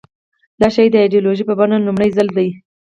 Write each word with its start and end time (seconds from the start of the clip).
دا 0.59 0.67
شی 0.75 0.85
د 0.91 0.95
ایدیالوژۍ 1.03 1.43
په 1.47 1.53
بڼه 1.59 1.77
لومړي 1.79 2.09
ځل 2.17 2.27
ده. 2.37 2.47